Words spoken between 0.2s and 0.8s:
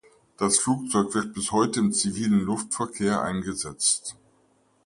Das